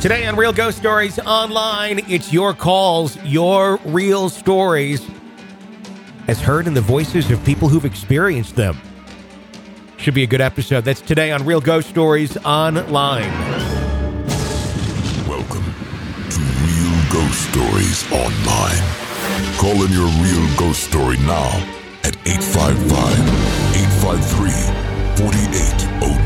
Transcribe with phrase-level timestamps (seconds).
[0.00, 5.06] Today on Real Ghost Stories Online, it's your calls, your real stories,
[6.26, 8.80] as heard in the voices of people who've experienced them.
[9.98, 10.86] Should be a good episode.
[10.86, 13.30] That's today on Real Ghost Stories Online.
[15.28, 15.66] Welcome
[16.30, 18.80] to Real Ghost Stories Online.
[19.58, 21.50] Call in your real ghost story now
[22.04, 22.88] at 855
[23.76, 24.48] 853
[25.28, 26.19] 4802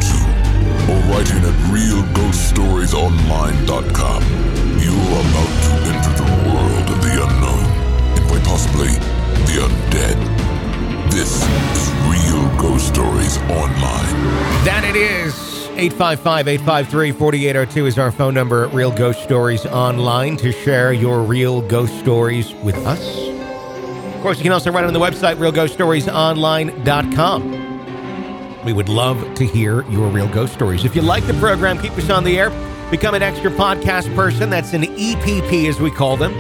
[0.88, 4.22] or write in at realghoststoriesonline.com.
[4.80, 7.64] You're about to enter the world of the unknown
[8.16, 8.92] and quite possibly
[9.46, 10.18] the undead.
[11.10, 14.12] This is Real Ghost Stories Online.
[14.64, 15.34] That it is.
[15.76, 21.22] 855 853 4802 is our phone number at Real Ghost Stories Online to share your
[21.22, 23.02] real ghost stories with us.
[24.14, 27.63] Of course, you can also write on the website, realghoststoriesonline.com.
[28.64, 30.84] We would love to hear your real ghost stories.
[30.84, 32.50] If you like the program, keep us on the air.
[32.90, 34.50] Become an extra podcast person.
[34.50, 36.32] That's an EPP, as we call them.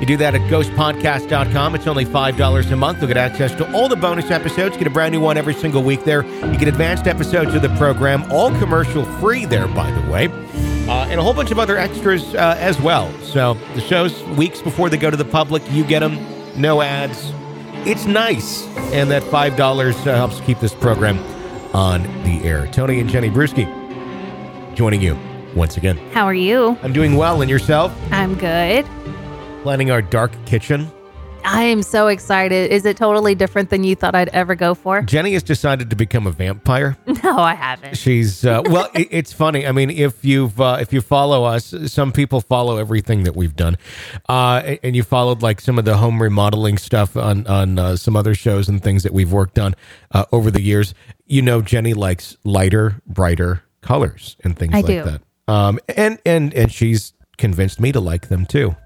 [0.00, 1.74] You do that at ghostpodcast.com.
[1.74, 2.98] It's only $5 a month.
[2.98, 4.76] You'll get access to all the bonus episodes.
[4.76, 6.24] Get a brand new one every single week there.
[6.24, 10.28] You get advanced episodes of the program, all commercial free there, by the way.
[10.86, 13.10] Uh, and a whole bunch of other extras uh, as well.
[13.20, 16.18] So the shows, weeks before they go to the public, you get them,
[16.60, 17.32] no ads.
[17.86, 18.66] It's nice.
[18.92, 21.18] And that $5 uh, helps keep this program
[21.76, 22.66] on the air.
[22.68, 23.66] Tony and Jenny Brueski
[24.74, 25.16] joining you
[25.54, 25.98] once again.
[26.12, 26.76] How are you?
[26.82, 27.42] I'm doing well.
[27.42, 27.94] And yourself?
[28.10, 28.86] I'm good.
[29.62, 30.90] Planning our dark kitchen.
[31.46, 32.72] I am so excited.
[32.72, 35.02] Is it totally different than you thought I'd ever go for?
[35.02, 36.96] Jenny has decided to become a vampire.
[37.24, 37.96] No, I haven't.
[37.96, 38.88] She's uh, well.
[38.94, 39.66] It, it's funny.
[39.66, 43.56] I mean, if you've uh, if you follow us, some people follow everything that we've
[43.56, 43.78] done,
[44.28, 48.16] uh, and you followed like some of the home remodeling stuff on on uh, some
[48.16, 49.74] other shows and things that we've worked on
[50.12, 50.94] uh, over the years.
[51.24, 55.02] You know, Jenny likes lighter, brighter colors and things I like do.
[55.02, 55.22] that.
[55.48, 58.76] Um, and and and she's convinced me to like them too.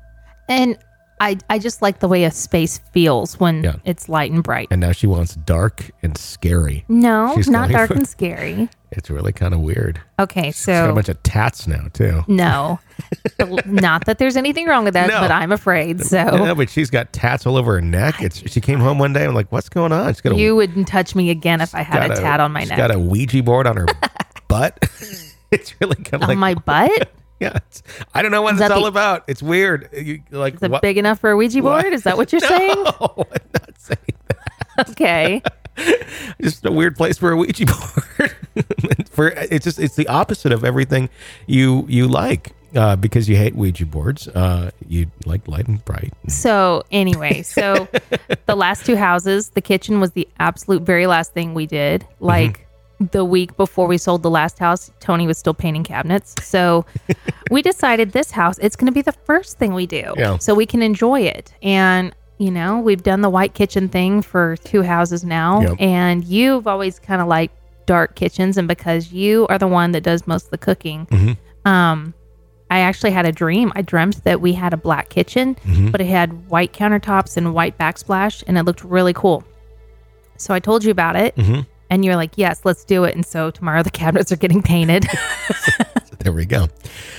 [0.48, 0.78] And
[1.20, 3.76] I, I just like the way a space feels when Yeah.
[3.84, 4.68] it's light and bright.
[4.70, 6.84] And now she wants dark and scary.
[6.88, 8.68] No, She's not going dark for- and scary.
[8.92, 10.00] It's really kind of weird.
[10.18, 12.24] Okay, so She's got a so bunch of tats now too.
[12.26, 12.80] no,
[13.66, 15.20] not that there's anything wrong with that, No.
[15.20, 16.00] but I'm afraid.
[16.00, 18.20] So Yeah, but she's got tats all over her neck.
[18.20, 19.24] It's she came home one day.
[19.24, 20.08] I'm like, what's going on?
[20.12, 22.50] She's got a, you wouldn't touch me again if I had got a tat on
[22.52, 22.78] my she's neck.
[22.78, 23.86] got a Ouija board on her
[24.48, 24.76] butt.
[25.52, 27.12] it's really kind of on like my butt?
[27.52, 27.58] yeah.
[28.14, 29.24] I don't know what Is it's all the- about.
[29.26, 29.88] It's weird.
[29.92, 30.82] You, like Is it what?
[30.82, 31.86] big enough for a Ouija board?
[31.86, 32.70] Is that what you're no, saying?
[33.00, 33.24] I'm
[33.54, 34.90] not saying that.
[34.90, 35.42] Okay.
[36.42, 38.36] Just a weird place for a Ouija board.
[39.10, 41.08] for it's just it's the opposite of everything
[41.46, 42.52] you you like.
[42.72, 46.12] Uh, because you hate Ouija boards, uh, you like light and bright.
[46.28, 47.88] So anyway, so
[48.46, 52.02] the last two houses, the kitchen was the absolute very last thing we did.
[52.02, 52.24] Mm-hmm.
[52.26, 52.68] Like
[53.00, 56.34] the week before we sold the last house, Tony was still painting cabinets.
[56.44, 56.84] So
[57.50, 60.12] we decided this house, it's going to be the first thing we do.
[60.16, 60.36] Yeah.
[60.38, 61.54] So we can enjoy it.
[61.62, 65.76] And you know, we've done the white kitchen thing for two houses now, Yep.
[65.78, 70.02] and you've always kind of liked dark kitchens, and because you are the one that
[70.02, 71.68] does most of the cooking, Mm-hmm.
[71.70, 72.14] um,
[72.70, 73.72] I actually had a dream.
[73.74, 75.90] I dreamt that we had a black kitchen, Mm-hmm.
[75.90, 79.44] but it had white countertops and white backsplash, and it looked really cool.
[80.38, 81.66] So I told you about it, Mhm.
[81.90, 85.06] And you're like, "Yes, let's do it." And so tomorrow the cabinets are getting painted.
[86.20, 86.68] There we go.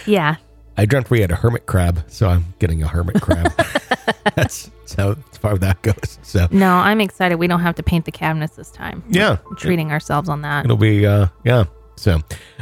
[0.05, 0.35] yeah,
[0.77, 3.51] I dreamt we had a hermit crab, so I'm getting a hermit crab.
[4.35, 6.19] that's, that's how far that goes.
[6.21, 7.37] So no, I'm excited.
[7.39, 9.03] We don't have to paint the cabinets this time.
[9.09, 10.65] yeah, We're treating ourselves on that.
[10.65, 11.63] it'll be uh, yeah.
[11.95, 12.19] So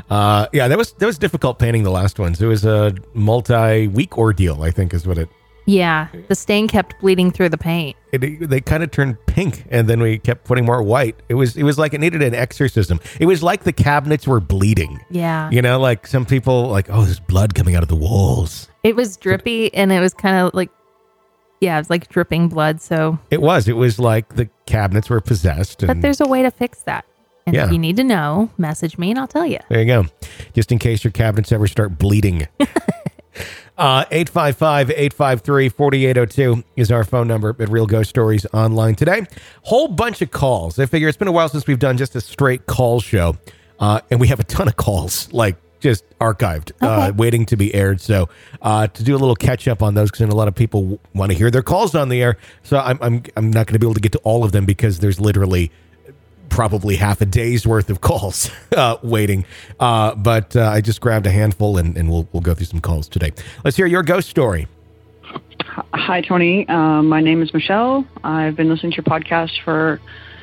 [0.09, 2.41] uh, yeah, that was that was difficult painting the last ones.
[2.41, 5.27] It was a multi-week ordeal, I think, is what it.
[5.69, 7.95] Yeah, the stain kept bleeding through the paint.
[8.11, 11.15] It, they kind of turned pink, and then we kept putting more white.
[11.29, 12.99] It was it was like it needed an exorcism.
[13.19, 14.99] It was like the cabinets were bleeding.
[15.11, 18.67] Yeah, You know, like some people like, oh, there's blood coming out of the walls.
[18.83, 20.71] it was drippy, and it was kind of like,
[21.61, 22.81] yeah, it was like dripping blood.
[22.81, 23.67] So It was.
[23.67, 25.83] It was like the cabinets were possessed.
[25.83, 27.05] And But there's a way to fix that.
[27.45, 27.65] And Yeah.
[27.67, 29.59] if you need to know, message me and I'll tell you.
[29.69, 30.05] There you go.
[30.53, 32.47] Just in case your cabinets ever start bleeding.
[33.77, 39.25] Uh, 855-853-4802 is our phone number at Real Ghost Stories Online today.
[39.63, 40.77] Whole bunch of calls.
[40.79, 43.37] I figure it's been a while since we've done just a straight call show.
[43.79, 47.73] Uh, and we have a ton of calls, like just archived, uh, waiting to be
[47.73, 48.01] aired.
[48.01, 48.27] So
[48.61, 50.99] uh, to do a little catch up on those, because a lot of people w-
[51.13, 52.35] want to hear their calls on the air.
[52.63, 54.65] So I'm, I'm, I'm not going to be able to get to all of them
[54.65, 55.71] because there's literally
[56.49, 59.45] probably half a day's worth of calls uh, waiting.
[59.79, 62.81] Uh, but uh, I just grabbed a handful and, and we'll, we'll go through some
[62.81, 63.31] calls today.
[63.63, 64.67] Let's hear your ghost story.
[65.93, 66.67] Hi, Tony.
[66.67, 68.05] Um, my name is Michelle.
[68.23, 70.01] I've been listening to your podcast for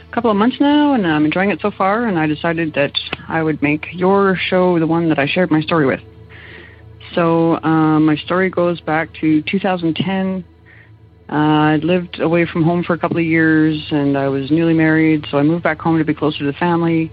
[0.09, 2.07] a couple of months now, and I'm enjoying it so far.
[2.07, 2.93] And I decided that
[3.29, 6.01] I would make your show the one that I shared my story with.
[7.15, 10.45] So um, my story goes back to 2010.
[11.29, 14.75] Uh, I lived away from home for a couple of years, and I was newly
[14.75, 17.11] married, so I moved back home to be closer to the family.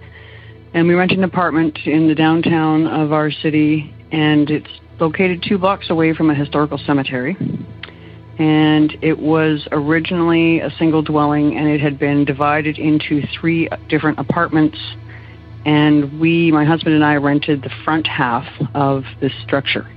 [0.76, 4.70] And we rented an apartment in the downtown of our city, and it's
[5.00, 7.36] located two blocks away from a historical cemetery.
[8.40, 14.20] And it was originally a single dwelling, and it had been divided into three different
[14.20, 14.78] apartments.
[15.66, 18.46] And we, my husband and I, rented the front half
[18.76, 19.88] of this structure.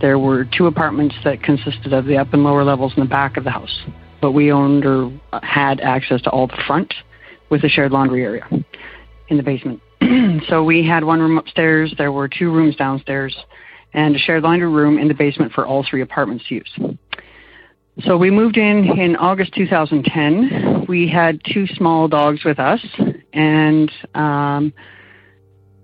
[0.00, 3.36] There were two apartments that consisted of the up and lower levels in the back
[3.36, 3.84] of the house,
[4.20, 5.10] but we owned or
[5.42, 6.92] had access to all the front
[7.48, 8.46] with a shared laundry area
[9.28, 9.80] in the basement.
[10.48, 13.34] so we had one room upstairs, there were two rooms downstairs,
[13.94, 16.96] and a shared laundry room in the basement for all three apartments to use.
[18.04, 20.84] So we moved in in August 2010.
[20.86, 22.84] We had two small dogs with us,
[23.32, 24.74] and um,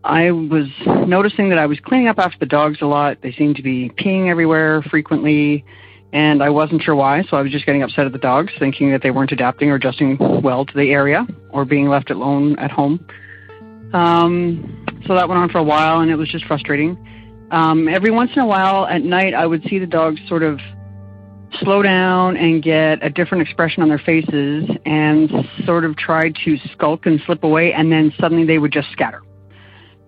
[0.05, 0.67] I was
[1.07, 3.19] noticing that I was cleaning up after the dogs a lot.
[3.23, 5.65] They seemed to be peeing everywhere frequently,
[6.13, 7.23] and I wasn't sure why.
[7.31, 9.77] So I was just getting upset at the dogs, thinking that they weren't adapting or
[9.77, 13.07] adjusting well to the area or being left alone at home.
[13.93, 16.99] Um, so that went on for a while, and it was just frustrating.
[17.53, 20.59] Um, every once in a while at night, I would see the dogs sort of
[21.61, 25.31] slow down and get a different expression on their faces and
[25.65, 29.23] sort of try to skulk and slip away, and then suddenly they would just scatter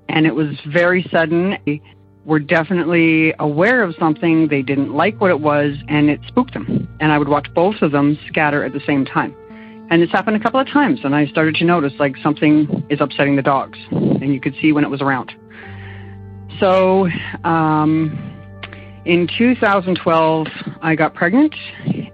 [0.08, 1.58] and it was very sudden.
[1.66, 1.80] They
[2.24, 4.48] were definitely aware of something.
[4.48, 6.88] They didn't like what it was, and it spooked them.
[7.00, 9.34] And I would watch both of them scatter at the same time.
[9.90, 13.00] And this happened a couple of times, and I started to notice like something is
[13.00, 15.32] upsetting the dogs, and you could see when it was around.
[16.58, 17.08] So,
[17.44, 18.32] um,
[19.04, 20.46] in 2012,
[20.80, 21.54] I got pregnant,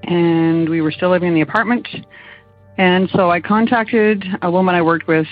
[0.02, 1.86] and we were still living in the apartment.
[2.80, 5.26] And so I contacted a woman I worked with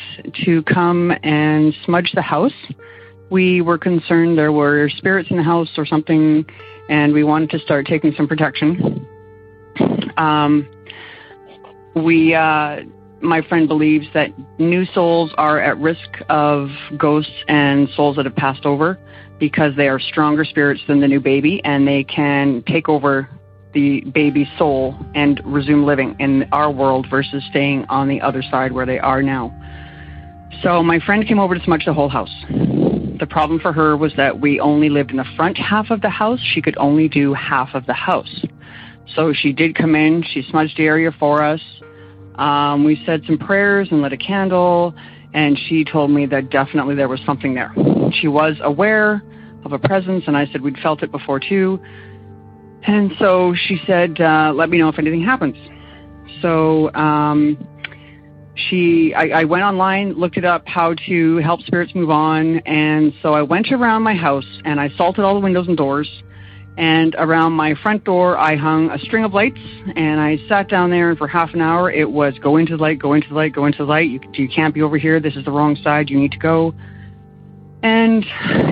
[0.45, 2.53] to come and smudge the house.
[3.31, 6.45] We were concerned there were spirits in the house or something,
[6.91, 9.07] and we wanted to start taking some protection.
[10.19, 10.69] Um,
[11.97, 12.81] we, uh,
[13.23, 14.29] my friend believes that
[14.59, 16.69] new souls are at risk of
[16.99, 18.99] ghosts and souls that have passed over
[19.39, 23.27] because they are stronger spirits than the new baby and they can take over
[23.75, 28.73] the baby's soul and resume living in our world versus staying on the other side
[28.73, 29.55] where they are now.
[30.63, 32.35] So my friend came over to smudge the whole house.
[32.49, 36.11] The problem for her was that we only lived in the front half of the
[36.11, 36.41] house.
[36.55, 38.45] She could only do half of the house.
[39.15, 41.61] So she did come in, she smudged the area for us.
[42.37, 44.95] Um, we said some prayers and lit a candle,
[45.35, 47.73] and she told me that definitely there was something there.
[48.13, 49.23] She was aware
[49.65, 51.81] of a presence, and I said we'd felt it before too.
[52.83, 55.57] And so she said, uh, let me know if anything happens.
[56.41, 57.59] So um,
[58.55, 62.59] she, I, I went online, looked it up, how to help spirits move on.
[62.61, 66.09] And so I went around my house and I salted all the windows and doors.
[66.77, 69.59] And around my front door, I hung a string of lights
[69.97, 72.83] and I sat down there and for half an hour it was go into the
[72.83, 74.09] light, go into the light, go into the light.
[74.09, 75.19] You, you can't be over here.
[75.19, 76.09] This is the wrong side.
[76.09, 76.73] You need to go.
[77.83, 78.25] And,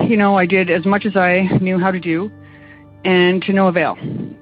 [0.09, 2.31] you know, I did as much as I knew how to do
[3.03, 3.97] and to no avail.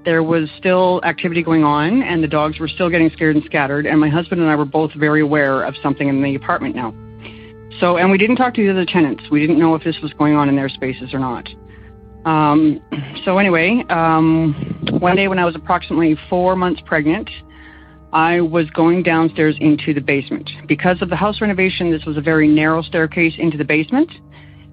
[0.05, 3.85] There was still activity going on, and the dogs were still getting scared and scattered.
[3.85, 6.93] And my husband and I were both very aware of something in the apartment now.
[7.79, 9.23] So, and we didn't talk to the other tenants.
[9.29, 11.47] We didn't know if this was going on in their spaces or not.
[12.25, 12.81] Um,
[13.25, 14.53] so, anyway, um,
[14.99, 17.29] one day when I was approximately four months pregnant,
[18.13, 20.49] I was going downstairs into the basement.
[20.67, 24.09] Because of the house renovation, this was a very narrow staircase into the basement.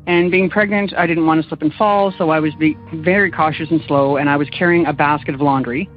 [0.07, 2.53] And being pregnant, I didn't want to slip and fall, so I was
[2.93, 5.89] very cautious and slow, and I was carrying a basket of laundry.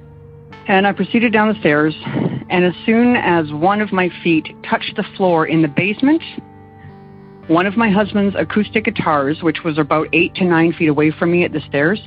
[0.68, 1.96] And I proceeded down the stairs,
[2.50, 6.22] and as soon as one of my feet touched the floor in the basement,
[7.48, 11.32] one of my husband's acoustic guitars, which was about eight to nine feet away from
[11.32, 12.00] me at the stairs,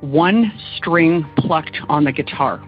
[0.00, 2.62] one string plucked on the guitar.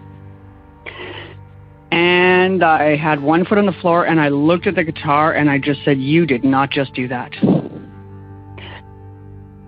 [1.91, 5.49] And I had one foot on the floor, and I looked at the guitar, and
[5.49, 7.31] I just said, You did not just do that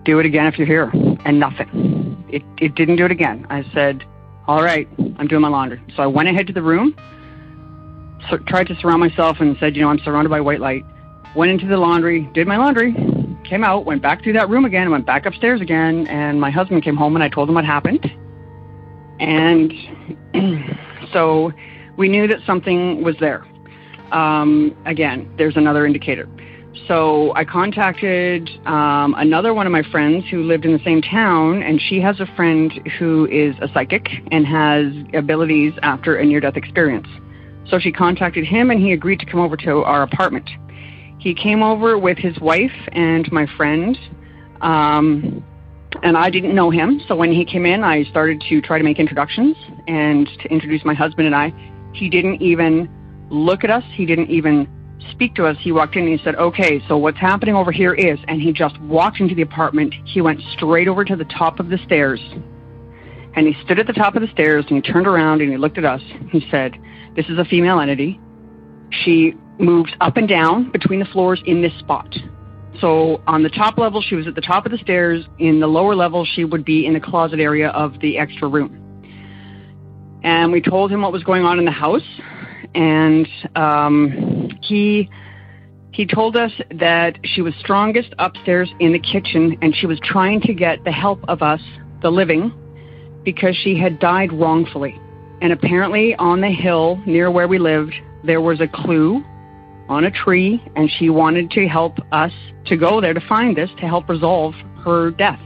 [0.09, 0.91] do it again if you're here.
[1.25, 2.25] And nothing.
[2.29, 3.45] It, it didn't do it again.
[3.49, 4.03] I said,
[4.47, 4.87] all right,
[5.17, 5.81] I'm doing my laundry.
[5.95, 6.95] So I went ahead to the room,
[8.29, 10.83] so, tried to surround myself and said, you know, I'm surrounded by white light.
[11.35, 12.93] Went into the laundry, did my laundry,
[13.43, 16.83] came out, went back through that room again, went back upstairs again, and my husband
[16.83, 18.11] came home and I told him what happened.
[19.19, 19.73] And
[21.13, 21.51] so
[21.97, 23.45] we knew that something was there.
[24.11, 26.27] Um, again, there's another indicator.
[26.87, 31.61] So I contacted um, another one of my friends who lived in the same town,
[31.61, 36.39] and she has a friend who is a psychic and has abilities after a near
[36.39, 37.07] death experience.
[37.69, 40.49] So she contacted him, and he agreed to come over to our apartment.
[41.19, 43.97] He came over with his wife and my friend.
[44.61, 45.43] Um,
[46.03, 47.01] and I didn't know him.
[47.07, 49.55] So when he came in, I started to try to make introductions
[49.87, 51.53] and to introduce my husband and I.
[51.93, 52.89] He didn't even
[53.29, 53.83] look at us.
[53.93, 54.67] He didn't even
[55.11, 55.57] speak to us.
[55.59, 58.51] He walked in and he said, Okay, so what's happening over here is, and he
[58.53, 59.93] just walked into the apartment.
[60.05, 62.19] He went straight over to the top of the stairs
[63.35, 65.57] and he stood at the top of the stairs and he turned around and he
[65.57, 66.01] looked at us.
[66.31, 66.75] He said,
[67.15, 68.19] This is a female entity.
[69.03, 72.13] She moves up and down between the floors in this spot.
[72.81, 75.25] So on the top level, she was at the top of the stairs.
[75.37, 78.75] In the lower level, she would be in the closet area of the extra room.
[80.23, 82.03] And we told him what was going on in the house,
[82.75, 85.09] and um, he
[85.91, 90.39] he told us that she was strongest upstairs in the kitchen, and she was trying
[90.41, 91.61] to get the help of us,
[92.01, 92.53] the living,
[93.23, 94.99] because she had died wrongfully.
[95.41, 99.23] And apparently, on the hill near where we lived, there was a clue
[99.89, 102.31] on a tree, and she wanted to help us
[102.67, 104.53] to go there to find this to help resolve
[104.85, 105.41] her death.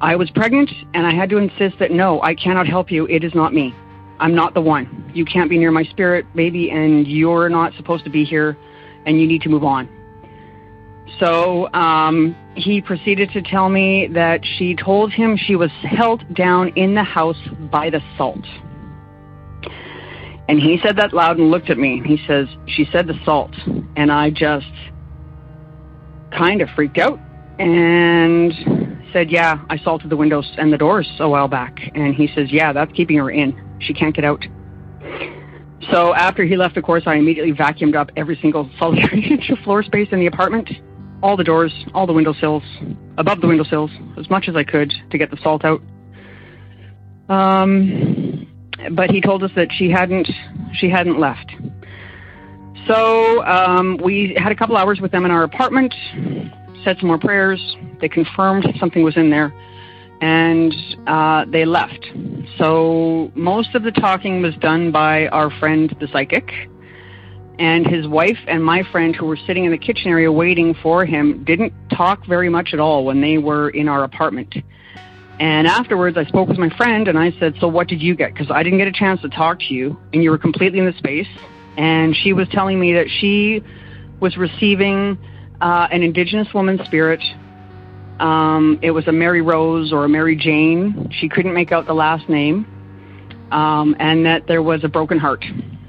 [0.00, 3.06] I was pregnant, and I had to insist that no, I cannot help you.
[3.08, 3.74] It is not me.
[4.20, 5.10] I'm not the one.
[5.14, 8.56] You can't be near my spirit, baby, and you're not supposed to be here,
[9.06, 9.88] and you need to move on.
[11.18, 16.68] So um, he proceeded to tell me that she told him she was held down
[16.76, 17.38] in the house
[17.70, 18.44] by the salt.
[20.48, 22.02] And he said that loud and looked at me.
[22.04, 23.54] He says, She said the salt.
[23.96, 24.66] And I just
[26.32, 27.18] kind of freaked out
[27.60, 28.52] and
[29.12, 31.78] said, Yeah, I salted the windows and the doors a while back.
[31.94, 33.78] And he says, Yeah, that's keeping her in.
[33.80, 34.44] She can't get out.
[35.90, 39.58] So after he left, of course, I immediately vacuumed up every single solitary inch of
[39.60, 40.70] floor space in the apartment,
[41.22, 42.62] all the doors, all the windowsills,
[43.18, 45.80] above the windowsills, as much as I could to get the salt out.
[47.28, 48.46] Um,
[48.92, 50.28] but he told us that she hadn't
[50.74, 51.52] she hadn't left.
[52.86, 55.94] So um, we had a couple hours with them in our apartment,
[56.82, 57.60] said some more prayers.
[58.00, 59.52] They confirmed something was in there,
[60.20, 60.74] and
[61.06, 62.06] uh, they left.
[62.58, 66.50] So most of the talking was done by our friend, the psychic,
[67.58, 71.04] and his wife and my friend, who were sitting in the kitchen area waiting for
[71.04, 74.54] him, didn't talk very much at all when they were in our apartment.
[75.40, 78.32] And afterwards, I spoke with my friend and I said, So what did you get?
[78.32, 80.86] Because I didn't get a chance to talk to you and you were completely in
[80.86, 81.28] the space.
[81.78, 83.62] And she was telling me that she
[84.20, 85.18] was receiving
[85.62, 87.20] uh, an Indigenous woman spirit.
[88.20, 91.10] Um, it was a Mary Rose or a Mary Jane.
[91.18, 92.66] She couldn't make out the last name.
[93.50, 95.44] Um, and that there was a broken heart,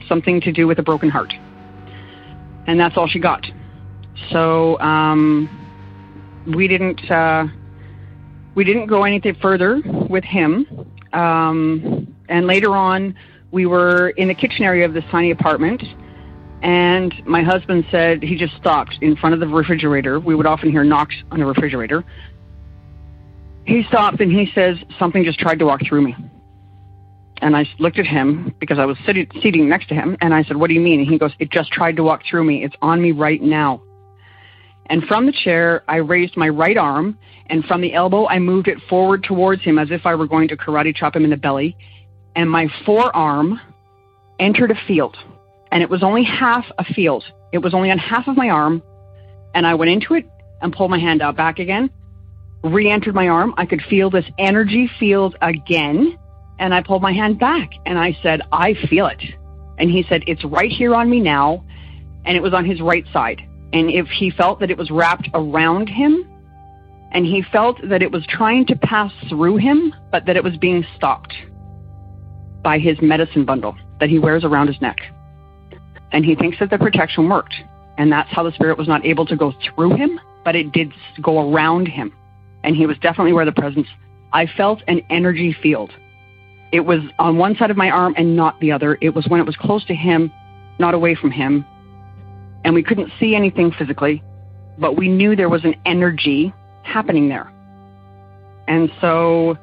[0.08, 1.32] something to do with a broken heart.
[2.66, 3.46] And that's all she got.
[4.32, 5.50] So um,
[6.48, 7.12] we didn't.
[7.12, 7.48] Uh,
[8.56, 10.66] we didn't go anything further with him.
[11.14, 13.16] Um, and later on,
[13.52, 15.84] we were in the kitchen area of this tiny apartment.
[16.62, 20.20] And my husband said he just stopped in front of the refrigerator.
[20.20, 22.04] We would often hear knocks on the refrigerator.
[23.66, 26.16] He stopped and he says, Something just tried to walk through me.
[27.42, 30.16] And I looked at him because I was sitting, seating next to him.
[30.22, 31.00] And I said, What do you mean?
[31.00, 32.64] And he goes, It just tried to walk through me.
[32.64, 33.82] It's on me right now.
[34.88, 38.68] And from the chair, I raised my right arm, and from the elbow, I moved
[38.68, 41.38] it forward towards him as if I were going to karate chop him in the
[41.38, 41.78] belly.
[42.36, 43.60] And my forearm
[44.40, 45.16] entered a field,
[45.72, 47.24] and it was only half a field.
[47.52, 48.82] It was only on half of my arm,
[49.54, 50.26] and I went into it
[50.62, 51.90] and pulled my hand out back again,
[52.64, 53.54] re entered my arm.
[53.58, 56.18] I could feel this energy field again,
[56.60, 59.22] and I pulled my hand back, and I said, I feel it.
[59.78, 61.66] And he said, It's right here on me now,
[62.26, 63.42] and it was on his right side
[63.74, 66.28] and if he felt that it was wrapped around him
[67.12, 70.56] and he felt that it was trying to pass through him, but that it was
[70.58, 71.34] being stopped
[72.64, 74.98] by his medicine bundle that he wears around his neck.
[76.12, 77.56] And he thinks that the protection worked.
[77.98, 80.94] And that's how the spirit was not able to go through him, but it did
[81.22, 82.14] go around him.
[82.64, 83.88] And he was definitely where the presence.
[84.34, 85.92] I felt an energy field.
[86.72, 88.98] It was on one side of my arm and not the other.
[89.02, 90.32] It was when it was close to him,
[90.80, 91.66] not away from him,
[92.64, 94.24] and we couldn't see anything physically,
[94.78, 96.54] but we knew there was an energy
[96.84, 97.52] happening there.
[98.68, 99.58] And so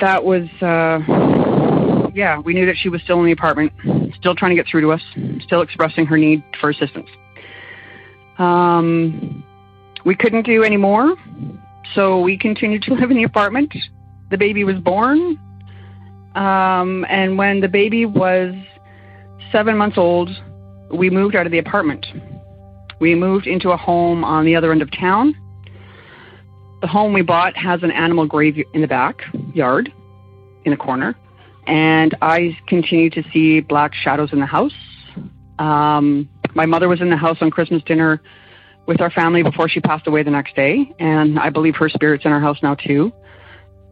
[0.00, 3.72] that was, uh, yeah, we knew that she was still in the apartment,
[4.18, 5.02] still trying to get through to us,
[5.42, 7.08] still expressing her need for assistance.
[8.38, 9.44] Um,
[10.04, 11.16] we couldn't do any more,
[11.94, 13.74] so we continued to live in the apartment.
[14.30, 15.38] The baby was born.
[16.34, 18.54] Um, and when the baby was
[19.50, 20.30] seven months old,
[20.90, 22.06] we moved out of the apartment.
[23.00, 25.34] We moved into a home on the other end of town.
[26.82, 29.22] The home we bought has an animal grave in the back
[29.54, 29.92] yard,
[30.64, 31.16] in a corner,
[31.66, 34.74] and I continue to see black shadows in the house.
[35.58, 38.22] Um, my mother was in the house on Christmas dinner
[38.86, 42.24] with our family before she passed away the next day, and I believe her spirit's
[42.24, 43.12] in our house now too.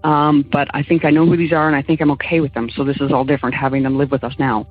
[0.04, 2.52] Um, but I think I know who these are, and I think I'm okay with
[2.54, 2.68] them.
[2.70, 4.68] So this is all different having them live with us now.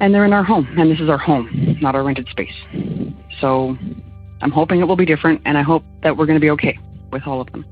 [0.00, 2.54] And they're in our home, and this is our home, not our rented space.
[3.40, 3.76] So
[4.42, 6.78] I'm hoping it will be different, and I hope that we're going to be okay
[7.10, 7.64] with all of them.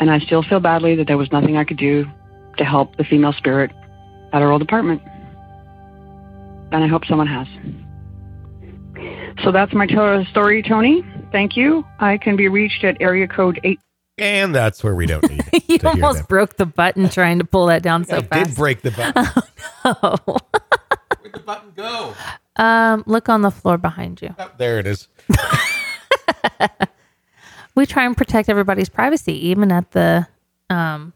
[0.00, 2.06] And I still feel badly that there was nothing I could do
[2.58, 3.70] to help the female spirit
[4.32, 5.02] at our old apartment.
[6.72, 7.46] And I hope someone has.
[9.44, 11.04] So that's my to- story, Tony.
[11.32, 11.84] Thank you.
[12.00, 13.78] I can be reached at area code 8.
[14.18, 16.28] And that's where we don't need you to hear almost that.
[16.28, 18.48] broke the button trying to pull that down so I fast.
[18.48, 19.24] did break the button.
[19.84, 20.16] Oh.
[21.20, 22.14] Where'd the button go?
[22.56, 24.34] um, look on the floor behind you.
[24.38, 25.06] Oh, there it is.
[27.74, 30.26] We try and protect everybody's privacy, even at the,
[30.68, 31.12] um,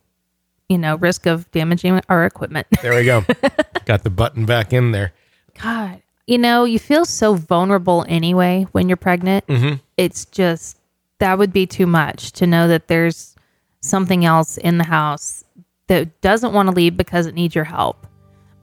[0.72, 2.66] you know, risk of damaging our equipment.
[2.82, 3.24] There we go.
[3.84, 5.12] Got the button back in there.
[5.62, 9.46] God, you know, you feel so vulnerable anyway when you're pregnant.
[9.46, 9.76] Mm-hmm.
[9.96, 10.78] It's just
[11.18, 13.36] that would be too much to know that there's
[13.80, 15.44] something else in the house
[15.86, 18.06] that doesn't want to leave because it needs your help.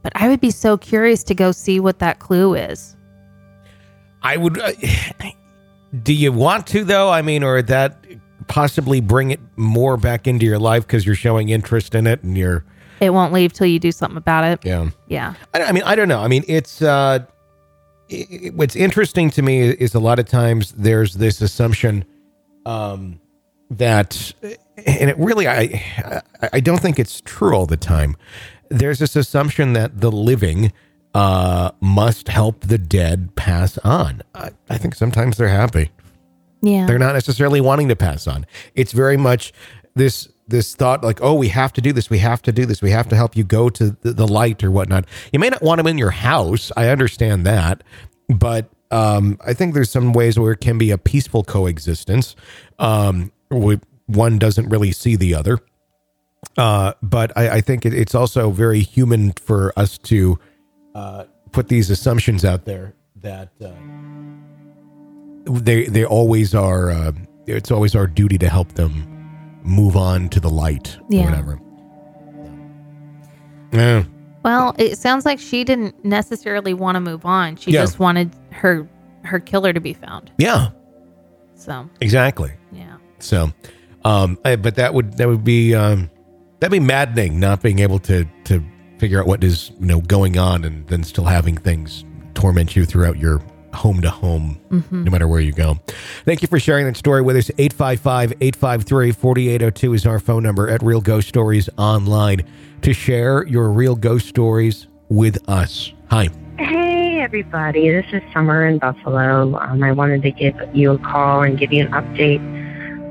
[0.02, 2.96] But I would be so curious to go see what that clue is.
[4.22, 4.60] I would.
[4.60, 4.72] Uh,
[6.04, 7.10] do you want to though?
[7.10, 8.04] I mean, or that
[8.50, 12.38] possibly bring it more back into your life because you're showing interest in it and
[12.38, 12.66] you're
[13.00, 14.60] It won't leave till you do something about it.
[14.66, 14.90] yeah.
[15.08, 15.36] Yeah.
[15.54, 16.20] I, I mean, I don't know.
[16.20, 17.20] I mean, it's uh,
[18.12, 22.04] i i- what's interesting to me is a lot of times there's this assumption
[22.66, 23.22] um,
[23.72, 24.34] that,
[24.86, 25.82] and it really, I,
[26.42, 28.18] I- I don't think it's true all the time.
[28.70, 30.74] There's this assumption that the living
[31.14, 34.22] uh, must help the dead pass on.
[34.36, 35.92] I, I think sometimes they're happy.
[36.62, 36.86] Yeah.
[36.86, 38.46] They're not necessarily wanting to pass on.
[38.76, 39.54] It's very much
[39.96, 42.82] this this thought like, oh, we have to do this, we have to do this,
[42.82, 45.06] we have to help you go to the, the light or whatnot.
[45.32, 46.72] You may not want them in your house.
[46.76, 47.84] I understand that,
[48.28, 52.36] but um, I think there's some ways where it can be a peaceful coexistence.
[52.80, 55.60] Um, where one doesn't really see the other.
[56.58, 60.40] Uh, but I, I think it, it's also very human for us to
[60.96, 63.72] uh, put these assumptions out there that uh,
[65.50, 66.92] they they always are.
[66.92, 67.12] Uh,
[67.48, 69.06] it's always our duty to help them
[69.64, 71.22] move on to the light Yeah.
[71.22, 71.60] or whatever.
[73.72, 74.04] Yeah.
[74.44, 77.56] Well, it sounds like she didn't necessarily want to move on.
[77.56, 77.82] She Yeah.
[77.82, 78.88] just wanted her
[79.24, 80.32] her killer to be found.
[80.38, 80.70] Yeah.
[81.56, 82.52] So, Exactly.
[82.72, 82.96] yeah.
[83.20, 83.52] So,
[84.06, 86.10] um, I, but that would that would be um,
[86.60, 88.64] that'd be maddening not being able to to
[88.98, 92.86] figure out what is you know going on and then still having things torment you
[92.86, 93.42] throughout your
[93.74, 94.60] home to home,
[94.92, 95.78] no matter where you go.
[96.26, 97.50] Thank you for sharing that story with us.
[97.58, 102.44] 855 853 4802 is our phone number at Real Ghost Stories Online
[102.82, 105.94] to share your real ghost stories with us.
[106.10, 106.30] Hi.
[106.58, 107.90] Hey, everybody.
[107.90, 109.58] This is Summer in Buffalo.
[109.60, 112.40] Um, I wanted to give you a call and give you an update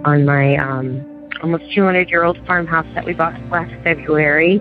[0.06, 4.60] on my um, almost 200 year old farmhouse that we bought last February.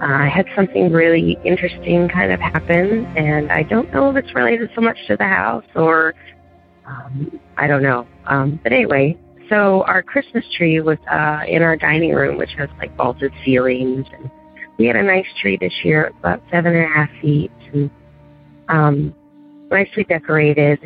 [0.00, 4.70] I had something really interesting kind of happen, and I don't know if it's related
[4.74, 6.14] so much to the house or
[6.86, 8.06] um, I don't know.
[8.26, 9.16] Um, but anyway,
[9.48, 14.06] so our Christmas tree was uh, in our dining room, which has like vaulted ceilings,
[14.12, 14.30] and
[14.78, 17.90] we had a nice tree this year, about seven and a half feet, and
[18.68, 19.14] um,
[19.70, 20.78] nicely decorated.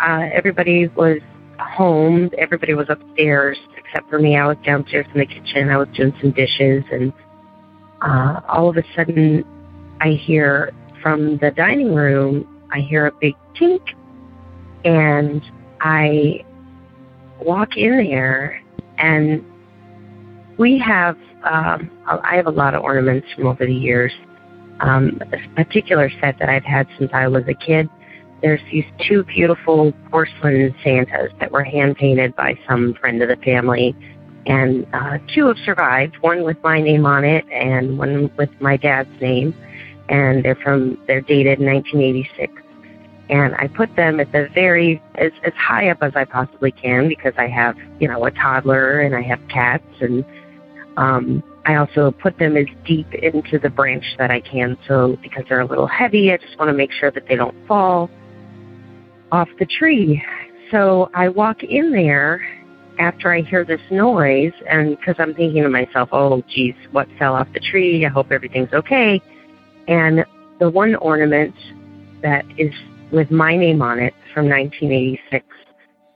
[0.00, 1.18] Uh, everybody was
[1.58, 2.30] home.
[2.38, 4.36] Everybody was upstairs except for me.
[4.36, 5.68] I was downstairs in the kitchen.
[5.68, 7.12] I was doing some dishes, and
[8.02, 9.44] uh, all of a sudden,
[10.00, 12.62] I hear from the dining room.
[12.72, 13.80] I hear a big tink,
[14.84, 15.42] and
[15.80, 16.44] I
[17.40, 18.62] walk in there,
[18.98, 19.44] and
[20.58, 21.16] we have.
[21.44, 24.12] Um, I have a lot of ornaments from over the years
[24.80, 27.88] um, a particular set that I've had since I was a kid.
[28.42, 33.36] There's these two beautiful porcelain Santas that were hand painted by some friend of the
[33.36, 33.96] family,
[34.46, 36.16] and uh, two have survived.
[36.20, 39.54] One with my name on it, and one with my dad's name.
[40.08, 42.52] And they're from they're dated 1986.
[43.28, 47.08] And I put them at the very as as high up as I possibly can
[47.08, 50.24] because I have you know a toddler and I have cats and
[50.96, 54.78] um, I also put them as deep into the branch that I can.
[54.86, 57.66] So because they're a little heavy, I just want to make sure that they don't
[57.66, 58.08] fall
[59.32, 60.22] off the tree.
[60.70, 62.46] So I walk in there
[62.98, 67.34] after I hear this noise, and because I'm thinking to myself, oh, geez, what fell
[67.34, 68.04] off the tree?
[68.06, 69.20] I hope everything's okay.
[69.88, 70.24] And
[70.58, 71.54] the one ornament
[72.22, 72.72] that is
[73.12, 75.46] with my name on it from 1986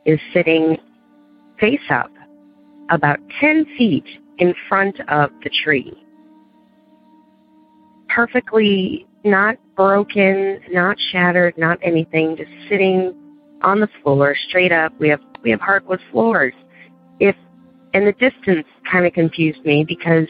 [0.06, 0.76] is sitting
[1.58, 2.10] face up
[2.90, 4.06] about 10 feet
[4.38, 5.92] in front of the tree.
[8.08, 13.14] Perfectly not broken, not shattered, not anything, just sitting
[13.62, 14.92] on the floor, straight up.
[14.98, 16.54] We have we have hardwood floors.
[17.92, 20.28] And the distance kind of confused me because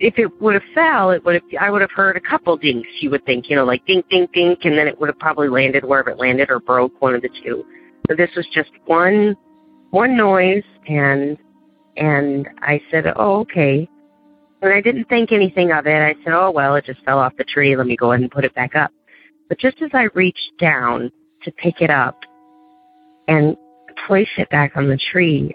[0.00, 2.88] if it would have fell, it would have I would have heard a couple dinks.
[3.00, 5.48] You would think, you know, like dink, dink, dink, and then it would have probably
[5.48, 7.64] landed wherever it landed or broke one of the two.
[8.08, 9.36] So this was just one
[9.90, 11.36] one noise, and
[11.96, 13.88] and I said, oh okay.
[14.62, 16.02] And I didn't think anything of it.
[16.02, 17.76] I said, oh well, it just fell off the tree.
[17.76, 18.90] Let me go ahead and put it back up.
[19.48, 21.10] But just as I reached down
[21.42, 22.18] to pick it up
[23.28, 23.56] and
[24.06, 25.54] place it back on the tree,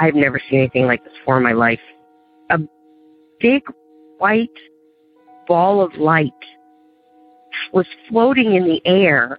[0.00, 1.80] I've never seen anything like this before in my life.
[2.48, 2.58] A
[3.38, 3.62] big
[4.18, 4.48] white
[5.46, 6.32] ball of light
[7.72, 9.38] was floating in the air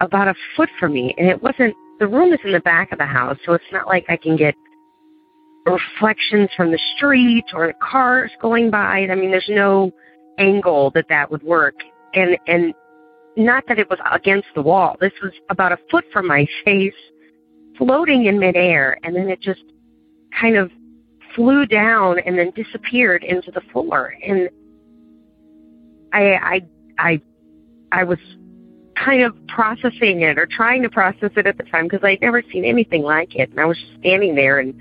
[0.00, 1.14] about a foot from me.
[1.18, 3.86] And it wasn't, the room is in the back of the house, so it's not
[3.86, 4.54] like I can get
[5.66, 9.06] reflections from the street or the cars going by.
[9.10, 9.92] I mean, there's no
[10.38, 11.74] angle that that would work.
[12.14, 12.72] And, and
[13.36, 14.96] not that it was against the wall.
[14.98, 16.94] This was about a foot from my face,
[17.76, 19.62] floating in midair, and then it just
[20.40, 20.70] kind of
[21.34, 24.14] flew down and then disappeared into the floor.
[24.26, 24.48] And
[26.12, 26.60] I, I,
[26.98, 27.22] I,
[27.92, 28.18] I was
[28.96, 32.42] kind of processing it or trying to process it at the time because I'd never
[32.52, 33.50] seen anything like it.
[33.50, 34.74] And I was just standing there and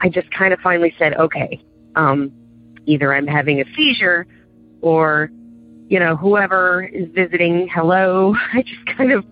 [0.00, 1.62] I just kind of finally said, okay,
[1.96, 2.32] um,
[2.86, 4.26] either I'm having a seizure
[4.80, 5.30] or,
[5.88, 8.34] you know, whoever is visiting, hello.
[8.52, 9.24] I just kind of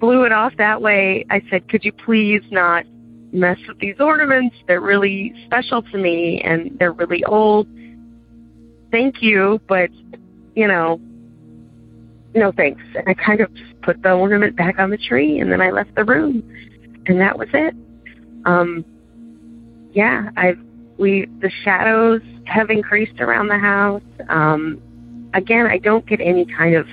[0.00, 1.24] blew it off that way.
[1.30, 2.84] I said, could you please not
[3.32, 4.56] mess with these ornaments?
[4.66, 7.66] They're really special to me and they're really old.
[8.90, 9.90] Thank you, but,
[10.54, 11.00] you know,
[12.34, 12.82] no thanks.
[12.94, 15.70] And I kind of just put the ornament back on the tree and then I
[15.70, 16.42] left the room.
[17.06, 17.74] And that was it.
[18.44, 18.84] Um,
[19.92, 20.58] yeah, I've,
[20.98, 24.02] we, the shadows have increased around the house.
[24.28, 24.80] Um,
[25.34, 26.86] again, I don't get any kind of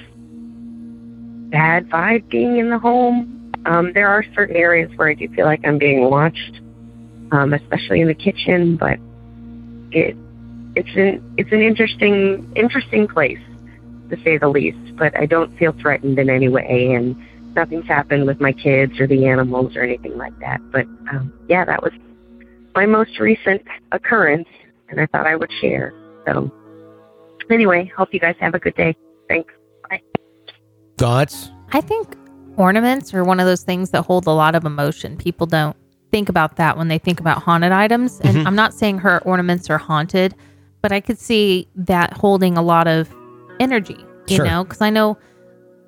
[1.50, 3.37] bad vibe being in the home.
[3.68, 6.62] Um, there are certain areas where I do feel like I'm being watched,
[7.34, 8.98] um, especially in the kitchen, but
[9.92, 10.16] it,
[10.78, 13.40] it's an, it's an interesting, interesting place
[14.10, 17.14] to say the least, but I don't feel threatened in any way and
[17.56, 20.62] nothing's happened with my kids or the animals or anything like that.
[20.72, 21.92] But um, yeah, that was
[22.74, 24.48] my most recent occurrence
[24.88, 25.94] and I thought I would share.
[26.26, 26.50] So
[27.52, 28.96] anyway, hope you guys have a good day.
[29.28, 29.54] Thanks.
[29.90, 30.02] Bye.
[30.98, 31.52] Thoughts?
[31.74, 32.16] I think
[32.58, 35.16] ornaments are one of those things that hold a lot of emotion.
[35.18, 35.76] People don't
[36.12, 38.20] think about that when they think about haunted items.
[38.22, 38.46] And Mhm.
[38.48, 40.36] I'm not saying her ornaments are haunted,
[40.82, 43.10] but I could see that holding a lot of
[43.60, 44.46] energy, you Sure.
[44.46, 45.18] know, because I know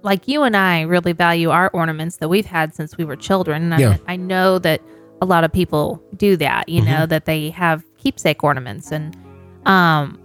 [0.01, 3.73] like you and I really value our ornaments that we've had since we were children.
[3.73, 3.97] And Yeah.
[4.07, 4.81] I, I know that
[5.21, 7.09] a lot of people do that, you know, Mm-hmm.
[7.09, 8.91] that they have keepsake ornaments.
[8.91, 9.15] And
[9.65, 10.17] um,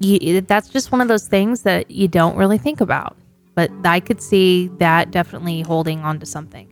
[0.00, 3.16] you, that's just one of those things that you don't really think about.
[3.54, 6.68] But I could see that definitely holding on to something.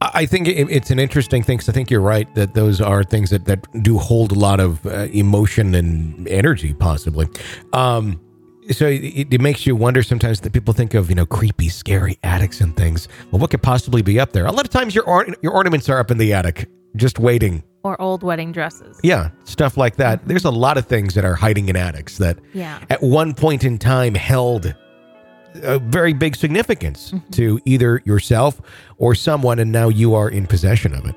[0.00, 3.30] I think it's an interesting thing 'cause I think you're right that those are things
[3.30, 7.26] that, that do hold a lot of uh, emotion and energy, possibly.
[7.72, 8.20] Um,
[8.70, 12.18] so it, it makes you wonder sometimes that people think of you know creepy, scary
[12.22, 13.08] attics and things.
[13.30, 14.44] Well, what could possibly be up there?
[14.44, 17.62] A lot of times your or- your ornaments are up in the attic, just waiting.
[17.82, 18.98] Or old wedding dresses.
[19.02, 20.26] Yeah, stuff like that.
[20.26, 22.78] There's a lot of things that are hiding in attics that Yeah.
[22.88, 24.74] at one point in time held
[25.62, 28.60] a very big significance to either yourself
[28.96, 31.14] or someone, and now you are in possession of it.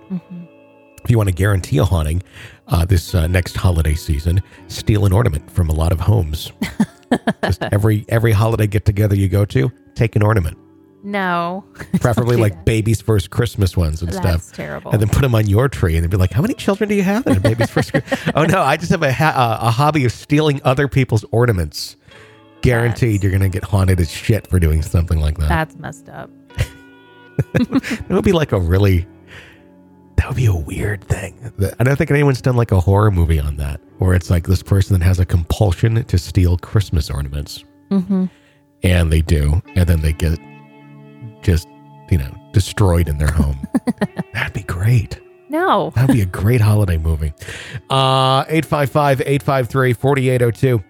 [1.03, 2.21] If you want to guarantee a haunting
[2.67, 6.51] uh, this uh, next holiday season, steal an ornament from a lot of homes.
[7.43, 10.57] Just every every holiday get together you go to, take an ornament,
[11.03, 11.63] No.
[12.01, 12.65] preferably do like that.
[12.65, 14.55] baby's first Christmas ones and That's stuff.
[14.55, 14.91] terrible.
[14.91, 16.95] And then put them on your tree, and they'd be like, "How many children do
[16.95, 17.91] you have?" And baby's first.
[18.35, 21.95] Oh no, I just have a ha- a hobby of stealing other people's ornaments.
[22.61, 25.47] Guaranteed, That's- you're gonna get haunted as shit for doing something like that.
[25.49, 26.29] That's messed up.
[27.53, 29.05] It would be like a really.
[30.15, 31.35] That would be a weird thing.
[31.79, 34.63] I don't think anyone's done like a horror movie on that, where it's like this
[34.63, 38.25] person that has a compulsion to steal Christmas ornaments, Mm-hmm.
[38.81, 40.39] and they do, and then they get
[41.41, 41.67] just
[42.09, 43.57] you know destroyed in their home.
[44.33, 45.19] That'd be great.
[45.49, 45.91] No.
[45.95, 47.33] That'd be a great holiday movie.
[47.89, 50.83] Uh 855-853-4802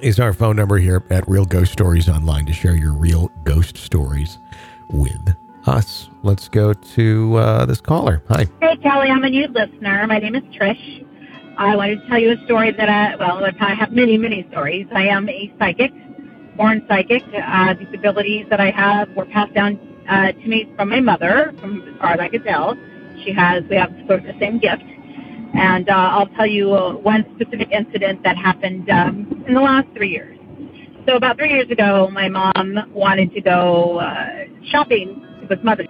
[0.00, 3.76] is our phone number here at Real Ghost Stories Online to share your real ghost
[3.76, 4.38] stories
[4.90, 6.08] with us.
[6.22, 8.20] Let's go to uh, this caller.
[8.28, 8.46] Hi.
[8.60, 10.04] Hey, Kelly, I'm a new listener.
[10.08, 11.06] My name is Trish.
[11.56, 14.86] I wanted to tell you a story that I, well, I have many, many stories.
[14.92, 15.92] I am a psychic,
[16.56, 17.22] born psychic.
[17.34, 21.54] Uh, these abilities that I have were passed down uh, to me from my mother,
[21.60, 22.76] from as far as I could tell.
[23.24, 24.84] She has, we have sort of the same gift.
[25.54, 29.88] And uh, I'll tell you uh, one specific incident that happened um, in the last
[29.94, 30.38] three years.
[31.06, 35.88] So about three years ago, my mom wanted to go uh, shopping with Mother's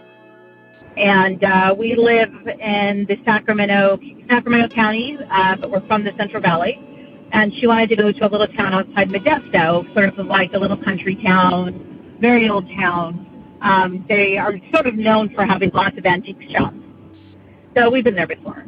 [0.96, 3.98] and uh, we live in the Sacramento
[4.29, 6.79] Sacramento County, uh, but we're from the Central Valley.
[7.32, 10.58] And she wanted to go to a little town outside Modesto, sort of like a
[10.58, 13.58] little country town, very old town.
[13.62, 16.76] Um, they are sort of known for having lots of antique shops.
[17.74, 18.66] So we've been there before.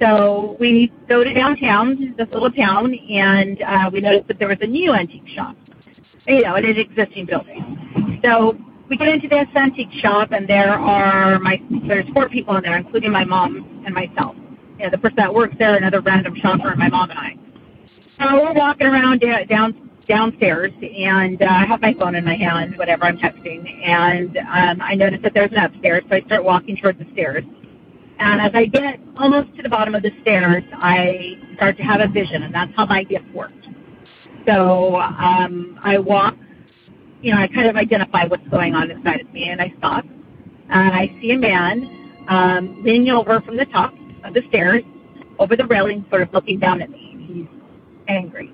[0.00, 4.58] So we go to downtown, this little town, and uh, we noticed that there was
[4.60, 5.56] a new antique shop,
[6.26, 8.20] you know, in an existing building.
[8.22, 8.56] So
[8.88, 12.76] we get into this antique shop, and there are my there's four people in there,
[12.76, 14.36] including my mom and myself.
[14.78, 17.36] Yeah, the person that works there, another random shopper, and my mom and I.
[18.18, 22.76] So we're walking around down downstairs, and uh, I have my phone in my hand,
[22.76, 26.76] whatever I'm texting, and um, I notice that there's an upstairs, so I start walking
[26.76, 27.42] towards the stairs.
[28.18, 32.00] And as I get almost to the bottom of the stairs, I start to have
[32.00, 33.66] a vision, and that's how my gift worked.
[34.46, 36.34] So um, I walk
[37.24, 40.04] you know, I kind of identify what's going on inside of me, and I stop,
[40.04, 44.82] and I see a man um, leaning over from the top of the stairs,
[45.38, 47.16] over the railing, sort of looking down at me.
[47.26, 47.46] He's
[48.08, 48.52] angry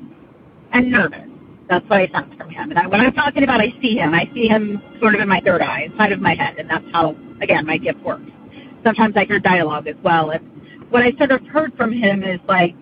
[0.72, 1.28] and nervous.
[1.68, 2.70] That's what I sense from him.
[2.70, 4.12] And I, when I'm talking about, I see him.
[4.12, 6.84] I see him sort of in my third eye, inside of my head, and that's
[6.92, 8.30] how, again, my gift works.
[8.82, 10.30] Sometimes I hear dialogue as well.
[10.30, 10.50] And
[10.90, 12.74] what I sort of heard from him is like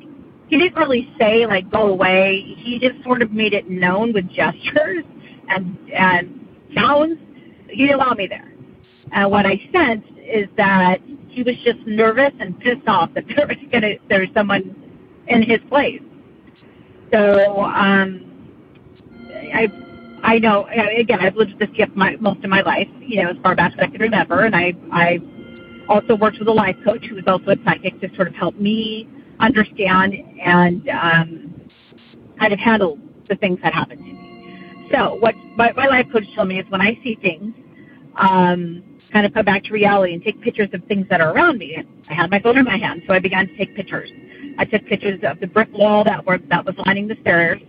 [0.49, 2.57] he didn't really say like go away.
[2.59, 5.05] He just sort of made it known with gestures
[5.49, 7.19] and and sounds,
[7.69, 8.53] he allowed me there.
[9.13, 13.47] And what I sensed is that he was just nervous and pissed off that there
[13.47, 14.75] was gonna there was someone
[15.29, 16.01] in his place.
[17.13, 18.25] So um,
[19.55, 19.69] I
[20.23, 23.37] I know again I've lived this gift my, most of my life, you know, as
[23.43, 25.19] far back as I can remember, and I I
[25.89, 28.57] also worked with a life coach who was also a psychic to sort of help
[28.57, 29.09] me
[29.41, 31.61] understand and um,
[32.39, 34.89] kind of handle the things that happened to me.
[34.93, 37.55] So what my, my life coach told me is when I see things,
[38.17, 41.59] um, kind of come back to reality and take pictures of things that are around
[41.59, 41.83] me.
[42.09, 44.11] I had my phone in my hand, so I began to take pictures.
[44.59, 47.61] I took pictures of the brick wall that were that was lining the stairs.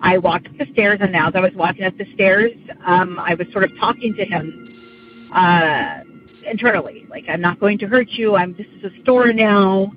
[0.00, 2.52] I walked up the stairs, and as I was walking up the stairs,
[2.86, 6.00] um, I was sort of talking to him uh,
[6.48, 8.36] internally, like I'm not going to hurt you.
[8.36, 9.92] I'm this is a store now.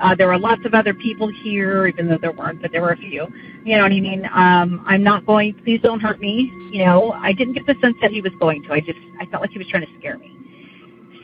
[0.00, 2.92] Uh, there were lots of other people here, even though there weren't, but there were
[2.92, 3.26] a few.
[3.64, 4.26] You know what I mean?
[4.26, 5.54] Um, I'm not going.
[5.64, 6.52] Please don't hurt me.
[6.70, 8.72] You know, I didn't get the sense that he was going to.
[8.72, 10.35] I just I felt like he was trying to scare me.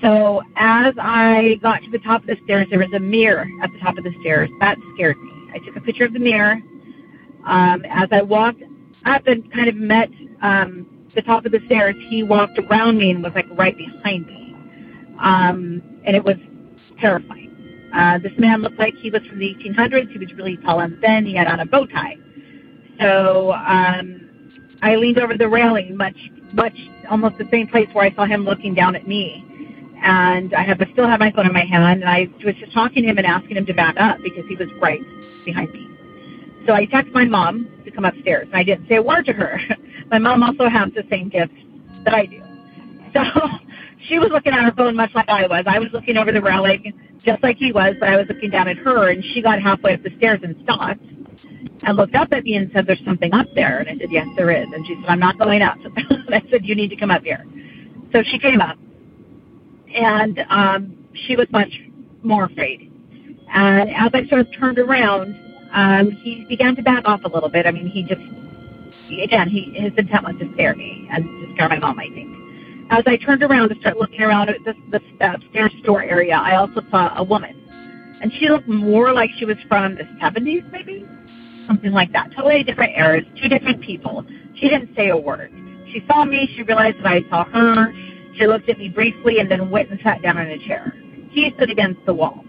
[0.03, 3.71] So as I got to the top of the stairs, there was a mirror at
[3.73, 4.51] the top of the stairs.
[4.61, 5.51] That scared me.
[5.55, 6.61] I took a picture of the mirror.
[7.47, 8.63] Um, as I walked
[9.05, 10.11] up and kind of met
[10.43, 14.27] um, the top of the stairs, he walked around me and was like right behind
[14.27, 14.57] me.
[15.21, 16.37] Um, and it was
[17.01, 17.91] terrifying.
[17.95, 20.11] Uh, this man looked like he was from the 1800s.
[20.11, 21.27] He was really tall and thin.
[21.27, 22.17] He had on a bow tie.
[22.99, 26.17] So um, I leaned over the railing, much,
[26.53, 26.77] much,
[27.11, 29.45] almost the same place where I saw him looking down at me.
[30.03, 32.73] And I have, I still have my phone in my hand, and I was just
[32.73, 35.01] talking to him and asking him to back up because he was right
[35.45, 35.89] behind me.
[36.67, 39.33] So I texted my mom to come upstairs, and I didn't say a word to
[39.33, 39.61] her.
[40.11, 41.53] my mom also has the same gift
[42.05, 42.43] that I do.
[43.15, 43.21] So
[44.09, 45.65] she was looking at her phone much like I was.
[45.67, 46.93] I was looking over the railing
[47.25, 49.95] just like he was, but I was looking down at her, and she got halfway
[49.95, 51.01] up the stairs and stopped
[51.85, 54.27] and looked up at me and said, "There's something up there." And I said, "Yes,
[54.37, 55.79] there is." And she said, "I'm not going up."
[56.29, 57.45] I said, "You need to come up here."
[58.13, 58.77] So she came up,
[59.95, 61.71] and um, she was much
[62.23, 62.91] more afraid.
[63.53, 65.37] And as I sort of turned around,
[65.73, 67.67] um, he began to back off a little bit.
[67.67, 68.21] I mean, he just,
[69.23, 72.31] again, he his intent was to scare me and to scare my mom, I think.
[72.91, 76.57] As I turned around to start looking around at the, the upstairs store area, I
[76.57, 77.59] also saw a woman.
[78.23, 81.07] And she looked more like she was from the 70s, maybe?
[81.67, 82.31] Something like that.
[82.37, 84.25] Totally different eras, two different people.
[84.57, 85.51] She didn't say a word.
[85.93, 87.93] She saw me, she realized that I saw her.
[88.37, 90.95] She looked at me briefly and then went and sat down in a chair.
[91.31, 92.45] He stood against the wall.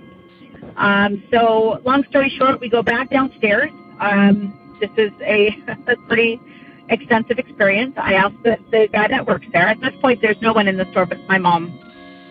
[0.77, 3.71] Um, so, long story short, we go back downstairs.
[3.99, 5.49] Um, this is a,
[5.87, 6.39] a pretty
[6.89, 7.93] extensive experience.
[7.97, 9.67] I asked the, the guy that works there.
[9.67, 11.79] At this point, there's no one in the store but my mom,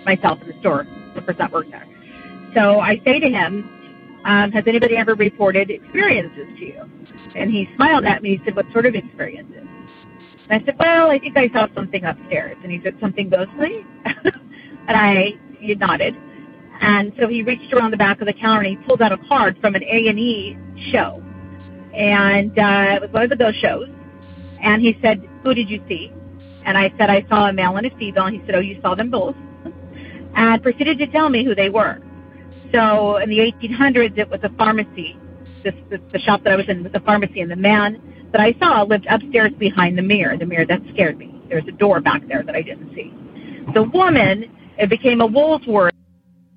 [0.04, 1.86] myself in the store, the person that works there.
[2.54, 3.68] So I say to him,
[4.24, 6.82] um, has anybody ever reported experiences to you?
[7.34, 8.36] And he smiled at me.
[8.36, 9.66] He said, what sort of experiences?
[10.48, 12.56] And I said, well, I think I saw something upstairs.
[12.62, 13.86] And he said, something ghostly?
[14.04, 16.16] and I he nodded.
[16.80, 19.18] And so he reached around the back of the counter and he pulled out a
[19.28, 20.58] card from an A&E
[20.90, 21.22] show.
[21.94, 23.88] And uh, it was one of the ghost shows.
[24.62, 26.12] And he said, who did you see?
[26.64, 28.26] And I said, I saw a male and a female.
[28.26, 29.36] And he said, oh, you saw them both?
[30.34, 31.98] And proceeded to tell me who they were.
[32.72, 35.16] So in the 1800s, it was a pharmacy.
[35.62, 38.00] This, this the shop that I was in was a pharmacy, and the man
[38.32, 41.40] that I saw lived upstairs behind the mirror, the mirror that scared me.
[41.48, 43.12] There's a door back there that I didn't see.
[43.74, 45.92] The woman, it became a Woolworth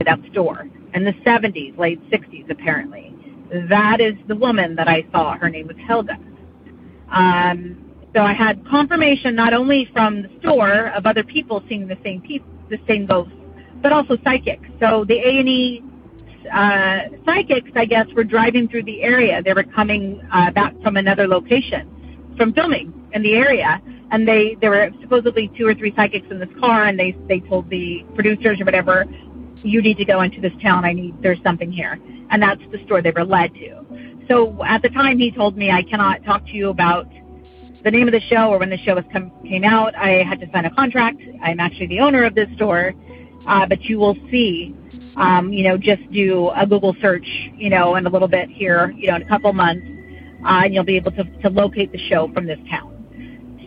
[0.06, 3.14] that store in the 70s, late 60s, apparently.
[3.70, 5.38] That is the woman that I saw.
[5.38, 6.18] Her name was Helga.
[7.12, 7.86] Um,
[8.16, 12.22] so I had confirmation not only from the store of other people seeing the same
[12.22, 13.34] people, the same ghosts,
[13.82, 14.68] but also psychics.
[14.80, 15.84] So the A and E
[16.54, 19.42] uh, psychics, I guess, were driving through the area.
[19.44, 21.92] They were coming uh, back from another location
[22.38, 23.82] from filming in the area,
[24.12, 27.40] and they there were supposedly two or three psychics in this car, and they they
[27.40, 29.06] told the producers or whatever,
[29.64, 30.86] you need to go into this town.
[30.86, 33.86] I need there's something here, and that's the store they were led to.
[34.28, 37.08] So at the time, he told me I cannot talk to you about
[37.84, 39.96] the name of the show or when the show was come, came out.
[39.96, 41.22] I had to sign a contract.
[41.44, 42.94] I'm actually the owner of this store,
[43.48, 44.76] uh, but you will see.
[45.18, 48.92] Um, you know, just do a Google search, you know, in a little bit here,
[48.98, 49.88] you know, in a couple months,
[50.46, 52.92] uh, and you'll be able to, to locate the show from this town.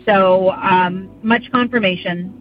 [0.05, 2.35] So um, much confirmation.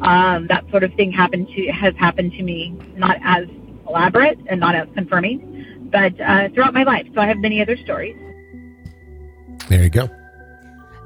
[0.00, 3.46] Um, that sort of thing happened to has happened to me, not as
[3.88, 7.06] elaborate and not as confirming, but uh, throughout my life.
[7.14, 8.16] So I have many other stories.
[9.68, 10.08] There you go.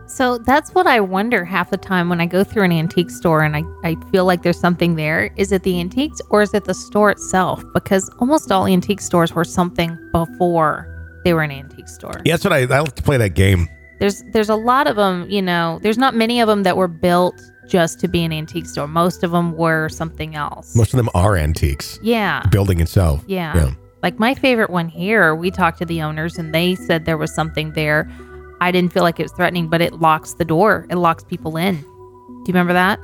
[0.08, 3.42] So that's what I wonder half the time when I go through an antique store
[3.42, 5.30] and I, I feel like there's something there.
[5.36, 7.62] Is it the antiques or is it the store itself?
[7.74, 10.92] Because almost all antique stores were something before
[11.24, 12.20] they were an antique store.
[12.24, 13.68] Yeah, that's what I, I like to play that game.
[13.98, 16.88] There's there's a lot of them, you know, there's not many of them that were
[16.88, 18.86] built just to be an antique store.
[18.86, 20.76] Most of them were something else.
[20.76, 21.98] Most of them are antiques.
[22.02, 22.42] yeah.
[22.42, 23.24] The building itself.
[23.26, 23.56] Yeah.
[23.56, 23.70] Yeah.
[24.02, 27.34] Like my favorite one here, we talked to the owners and they said there was
[27.34, 28.08] something there.
[28.60, 30.86] I didn't feel like it was threatening, but it locks the door.
[30.90, 31.76] It locks people in.
[31.76, 32.98] Do you remember that?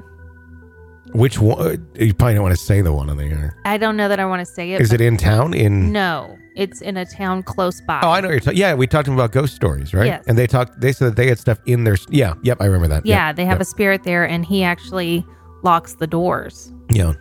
[1.15, 1.87] Which one?
[1.95, 3.57] You probably don't want to say the one on the air.
[3.67, 4.81] I don't know that I want to say it.
[4.81, 5.53] Is it in town?
[5.53, 8.01] In No, it's in a town close by.
[8.03, 8.59] Oh, I know you're talking.
[8.59, 10.07] Yeah, we talked about ghost stories, right?
[10.07, 10.25] Yes.
[10.27, 10.81] And they talked.
[10.81, 11.97] They said that they had stuff in their.
[12.09, 12.35] Yeah.
[12.45, 12.59] Yep.
[12.63, 13.05] I remember that.
[13.05, 13.61] yeah, Yep, they have yep.
[13.63, 15.27] a spirit there, and he actually
[15.63, 17.13] locks the doors Yeah.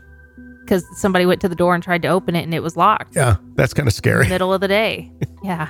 [0.61, 3.15] because somebody went to the door and tried to open it, and it was locked.
[3.15, 3.35] Yeah.
[3.55, 4.29] That's kind of scary.
[4.29, 5.11] Middle of the day.
[5.43, 5.69] Yeah.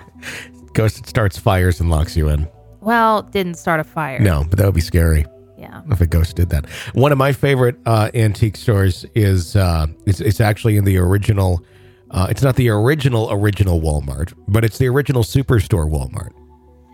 [0.73, 2.47] Ghost starts fires and locks you in.
[2.79, 4.19] Well, didn't start a fire.
[4.19, 5.25] No, but that would be scary
[5.57, 5.81] Yeah.
[5.91, 6.67] if a ghost did that.
[6.93, 11.63] One of my favorite uh, antique stores is uh, it's, it's actually in the original.
[12.09, 16.31] Uh, it's not the original original Walmart, but it's the original Superstore Walmart.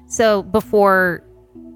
[0.08, 1.24] So before,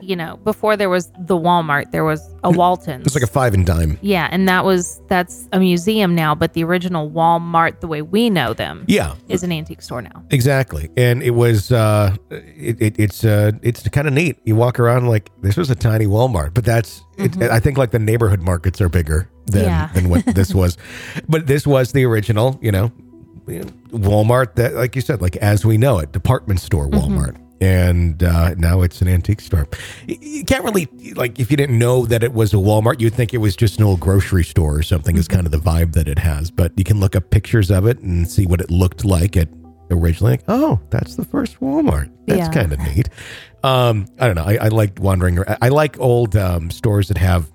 [0.02, 3.06] you know, before there was the Walmart, there was a Walton's.
[3.06, 3.98] It's like a five and dime.
[4.02, 8.30] yeah, and that was that's a museum now, but the original Walmart, the way we
[8.30, 10.24] know them, Yeah, is an antique store now.
[10.32, 14.38] Exactly, and it was uh, it, it, it's uh, it's kind of neat.
[14.44, 17.92] You walk around like this was a tiny Walmart, but that's it, I think like
[17.92, 19.90] the neighborhood markets are bigger than Yeah.
[19.94, 20.78] than what this was,
[21.30, 22.58] but this was the original.
[22.62, 22.92] You know,
[23.90, 27.38] Walmart that like you said, like as we know it, department store Walmart.
[27.62, 29.67] And uh, now it's an antique store.
[30.08, 33.34] You can't really like if you didn't know that it was a Walmart, you'd think
[33.36, 35.15] it was just an old grocery store or something.
[35.15, 36.50] Is kind of the vibe that it has.
[36.50, 39.47] But you can look up pictures of it and see what it looked like at
[39.91, 40.32] originally.
[40.34, 42.12] Like, oh, that's the first Walmart.
[42.26, 42.50] That's Yeah.
[42.50, 43.10] kind of neat.
[43.63, 44.43] Um, I don't know.
[44.45, 45.38] I, I like wandering.
[45.62, 47.52] I like old um, stores that have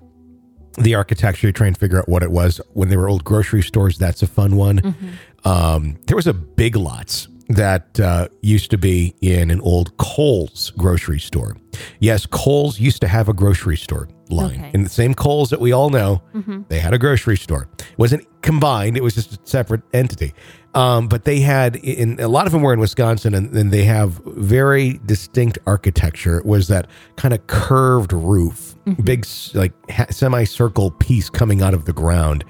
[0.77, 1.47] the architecture.
[1.47, 3.97] You try and figure out what it was when they were old grocery stores.
[3.97, 4.95] That's a fun one.
[5.43, 10.71] Um, there was a Big Lots that uh, used to be in an old Kohl's
[10.71, 11.55] grocery store.
[11.99, 14.59] Yes, Kohl's used to have a grocery store line.
[14.59, 14.71] Okay.
[14.73, 16.21] In the same Kohl's that we all know,
[16.67, 17.69] they had a grocery store.
[17.79, 20.33] It wasn't combined, it was just a separate entity.
[20.73, 23.83] Um, but they had, in a lot of them were in Wisconsin, and, and they
[23.85, 26.37] have very distinct architecture.
[26.37, 31.85] It was that kind of curved roof, big, like ha- semicircle piece coming out of
[31.85, 32.43] the ground.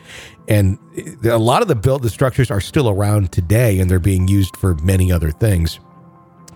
[0.47, 0.77] And
[1.25, 4.55] a lot of the built the structures are still around today, and they're being used
[4.55, 5.79] for many other things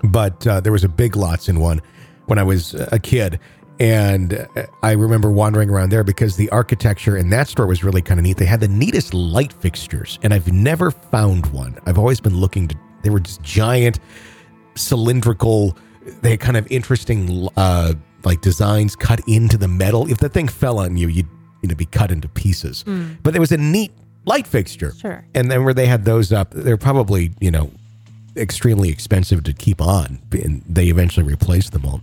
[0.03, 1.81] but uh, there was a big lots in one
[2.25, 3.39] when I was a kid.
[3.79, 8.01] And uh, I remember wandering around there because the architecture in that store was really
[8.01, 8.37] kind of neat.
[8.37, 11.77] They had the neatest light fixtures, and I've never found one.
[11.85, 13.99] I've always been looking to, they were just giant,
[14.75, 15.77] cylindrical,
[16.21, 20.09] they had kind of interesting, uh, like designs cut into the metal.
[20.11, 21.27] If the thing fell on you, you'd
[21.61, 22.83] you know, be cut into pieces.
[23.23, 23.91] But there was a neat
[24.25, 24.93] light fixture.
[24.93, 25.25] Sure.
[25.33, 27.71] And then where they had those up, they're probably, you know,
[28.35, 32.01] extremely expensive to keep on, and they eventually replaced them all.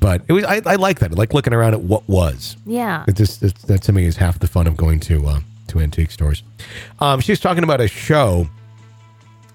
[0.00, 1.12] But it was I, I like that.
[1.12, 2.56] I like looking around at what was.
[2.66, 3.04] Yeah.
[3.08, 5.80] It just it's, that to me is half the fun of going to uh, to
[5.80, 6.42] antique stores.
[7.00, 8.48] Um, she was talking about a show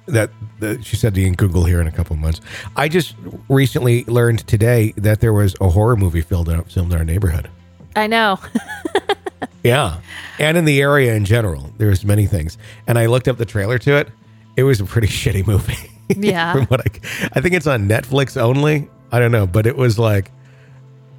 [0.07, 2.41] that, that she said to Google here in a couple of months.
[2.75, 3.15] I just
[3.47, 7.47] recently learned today that there was a horror movie filmed in, filmed in our neighborhood.
[7.95, 8.39] I know.
[9.63, 9.99] Yeah,
[10.39, 12.57] and in the area in general, there's many things.
[12.87, 14.09] And I looked up the trailer to it.
[14.57, 15.75] It was a pretty shitty movie.
[16.09, 16.53] Yeah.
[16.57, 18.89] From what I, I think it's on Netflix only.
[19.11, 20.31] I don't know, but it was like,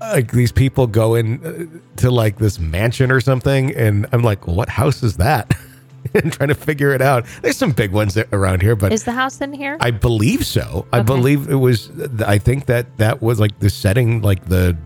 [0.00, 4.46] like these people go in uh, to like this mansion or something, and I'm like,
[4.46, 5.52] well, what house is that?
[6.14, 7.26] and trying to figure it out.
[7.42, 9.76] There's some big ones around here, but Is the house in here?
[9.80, 10.86] I believe so.
[10.92, 11.06] I Okay.
[11.06, 11.90] believe it was.
[12.26, 14.76] I think that that was like the setting, like the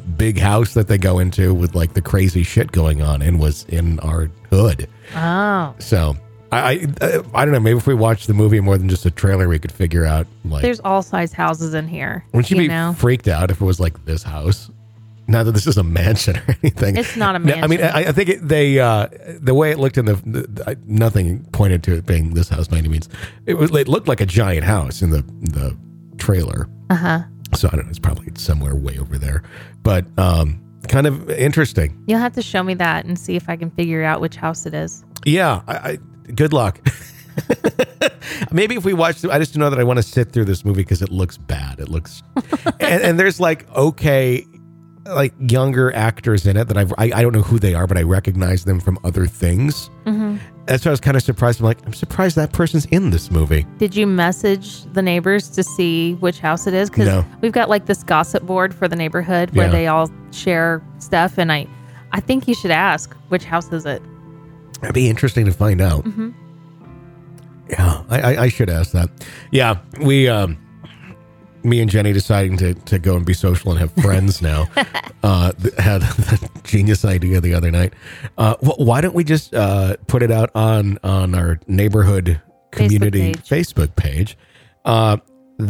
[0.00, 3.64] big house that they go into with like the crazy shit going on, and was
[3.68, 4.88] in our hood.
[5.14, 6.16] oh, So
[6.52, 7.60] I I, I don't know.
[7.60, 10.26] Maybe if we watched the movie more than just a trailer, we could figure out
[10.44, 10.62] like.
[10.62, 12.24] there's all size houses in here.
[12.32, 14.70] wouldn't you, you be know, freaked out if it was like this house?
[15.28, 16.96] Not that this is a mansion or anything.
[16.96, 17.80] It's not a No, I mean.
[17.80, 19.06] I, I think it, they uh,
[19.40, 22.66] the way it looked in the, the I- nothing pointed to it being this house
[22.66, 23.08] by any means.
[23.46, 25.76] It was it looked like a giant house in the the
[26.18, 26.68] trailer.
[26.90, 27.22] uh huh.
[27.54, 27.90] So I don't know.
[27.90, 29.42] It's probably somewhere way over there,
[29.82, 32.02] but um, kind of interesting.
[32.06, 34.66] You'll have to show me that and see if I can figure out which house
[34.66, 35.04] it is.
[35.24, 35.62] Yeah.
[35.66, 35.98] I, I
[36.34, 36.80] good luck.
[38.52, 40.82] Maybe if we watch, I just know that I want to sit through this movie
[40.82, 41.80] because it looks bad.
[41.80, 42.22] It looks,
[42.80, 44.44] and, and there's like okay,
[45.06, 47.96] like younger actors in it that I've, I I don't know who they are, but
[47.96, 49.90] I recognize them from other things.
[50.06, 50.38] Mm-hmm.
[50.70, 51.58] That's why I was kind of surprised.
[51.58, 53.66] I'm like, I'm surprised that person's in this movie.
[53.78, 56.88] Did you message the neighbors to see which house it is?
[56.88, 57.24] Because No.
[57.40, 59.72] we've got like this gossip board for the neighborhood where Yeah.
[59.72, 61.66] they all share stuff, and I,
[62.12, 64.00] I think you should ask which house is it.
[64.80, 66.04] It'd be interesting to find out.
[66.04, 66.34] Mhm.
[67.68, 69.10] Yeah, I, I, I should ask that.
[69.50, 70.56] Yeah, we, um,
[71.62, 74.68] me and Jenny deciding to, to go and be social and have friends now.
[75.22, 77.94] uh, had the genius idea the other night.
[78.38, 82.40] Uh, wh- why don't we just uh, put it out on on our neighborhood
[82.70, 83.48] community page.
[83.48, 84.36] Facebook page?
[84.84, 85.16] Uh,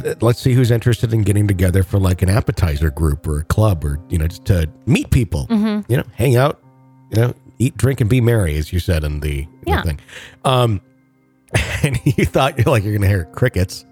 [0.03, 3.45] th- let's see who's interested in getting together for like an appetizer group or a
[3.45, 5.47] club or you know just to meet people.
[5.49, 5.91] Mm-hmm.
[5.91, 6.61] You know, hang out.
[7.11, 9.83] You know, eat, drink, and be merry, as you said in the, the Yeah.
[9.83, 9.99] thing.
[10.45, 10.81] Um,
[11.83, 13.85] and you thought you're like you're gonna hear crickets.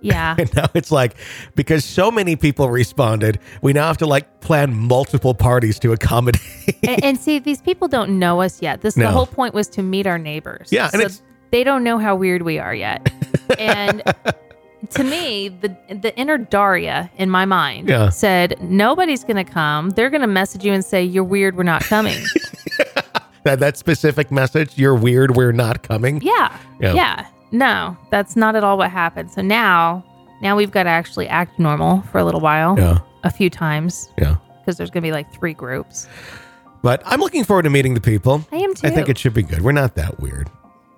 [0.00, 0.36] Yeah.
[0.38, 1.16] And now it's like
[1.54, 6.40] because so many people responded, we now have to like plan multiple parties to accommodate.
[6.82, 8.82] and, and see, these people don't know us yet.
[8.82, 9.06] This No.
[9.06, 10.68] the whole point was to meet our neighbors.
[10.70, 11.08] Yeah, so
[11.50, 13.10] they don't know how weird we are yet.
[13.58, 14.02] and
[14.90, 18.10] to me, the the inner Daria in my mind Yeah.
[18.10, 19.90] said nobody's going to come.
[19.90, 21.56] They're going to message you and say you're weird.
[21.56, 22.18] We're not coming.
[23.44, 26.20] that that specific message, you're weird, we're not coming.
[26.22, 26.94] yeah, Yeah.
[26.94, 27.26] yeah,
[27.56, 29.30] No, that's not at all what happened.
[29.30, 30.04] So now,
[30.42, 32.98] now we've got to actually act normal for a little while, Yeah.
[33.24, 34.36] a few times, Yeah.
[34.60, 36.06] because there's going to be like three groups.
[36.82, 38.44] But I'm looking forward to meeting the people.
[38.52, 38.86] I am too.
[38.86, 39.62] I think it should be good.
[39.62, 40.50] We're not that weird.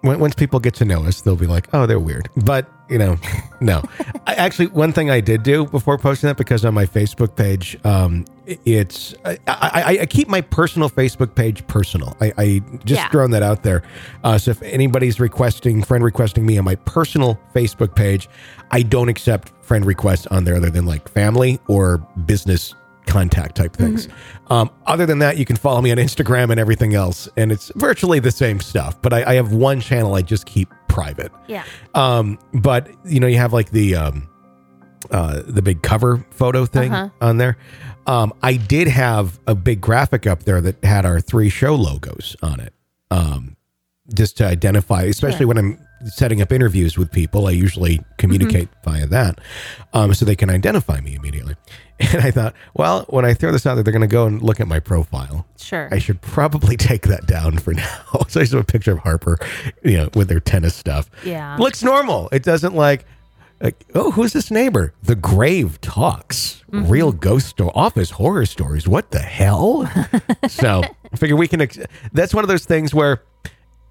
[0.02, 2.98] When, once people get to know us, they'll be like, "Oh, they're weird." But you
[2.98, 3.16] know,
[3.60, 3.82] no.
[4.26, 7.76] I, actually, one thing I did do before posting that because on my Facebook page,
[7.84, 12.16] um, it's I, I, I keep my personal Facebook page personal.
[12.20, 13.08] I, I just Yeah.
[13.10, 13.82] throwing that out there.
[14.22, 18.28] Uh, so if anybody's requesting friend requesting me on my personal Facebook page,
[18.70, 22.72] I don't accept friend requests on there other than like family or business
[23.08, 24.06] contact type things.
[24.50, 27.72] Um, other than that, you can follow me on Instagram and everything else, and it's
[27.74, 29.00] virtually the same stuff.
[29.02, 31.32] But I, I have one channel I just keep private.
[31.48, 31.64] yeah.
[31.94, 34.28] Um, but you know, you have like the um,
[35.10, 37.08] uh, the big cover photo thing Uh-huh.
[37.20, 37.56] on there.
[38.06, 42.36] Um, I did have a big graphic up there that had our three show logos
[42.42, 42.72] on it.
[43.10, 43.56] Um,
[44.14, 45.48] just to identify, especially Sure.
[45.48, 49.38] when I'm setting up interviews with people, I usually communicate via that,
[49.92, 51.54] um, so they can identify me immediately.
[52.12, 54.40] And I thought, well, when I throw this out there, they're going to go and
[54.40, 55.46] look at my profile.
[55.58, 55.88] Sure.
[55.90, 58.02] I should probably take that down for now.
[58.28, 59.36] so I just have a picture of Harper,
[59.82, 61.10] you know, with their tennis stuff.
[61.24, 61.56] Yeah.
[61.58, 62.28] Looks normal.
[62.30, 63.04] It doesn't like,
[63.60, 64.94] like oh, who's this neighbor?
[65.02, 66.62] The Grave Talks.
[66.70, 66.88] Mm-hmm.
[66.88, 67.72] Real ghost story.
[67.74, 68.86] Office horror stories.
[68.86, 69.90] What the hell?
[70.48, 70.82] so
[71.12, 71.78] I figure we can, ex-
[72.12, 73.22] that's one of those things where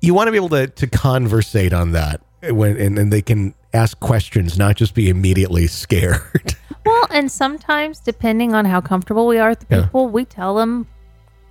[0.02, 3.54] you want to be able to, to conversate on that when, and, and they can
[3.74, 6.56] ask questions, not just be immediately scared.
[6.88, 9.82] Well, and sometimes depending on how comfortable we are with the Yeah.
[9.84, 10.88] people, we tell them